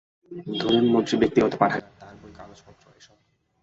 ধরুন, 0.59 0.85
মন্ত্রীর 0.93 1.19
ব্যক্তিগত 1.19 1.53
পাঠাগার, 1.55 1.93
তার 1.99 2.13
বই, 2.21 2.31
কাগজপত্র 2.37 2.85
এসব? 2.97 3.17